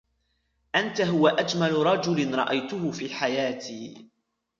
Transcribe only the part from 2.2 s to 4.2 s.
رأيته في حياتي.